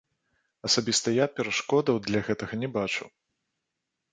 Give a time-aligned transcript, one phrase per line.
[0.69, 3.03] Асабіста я перашкодаў для гэтага не бачу.